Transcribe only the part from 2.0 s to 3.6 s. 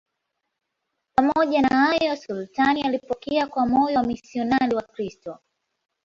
sultani alipokea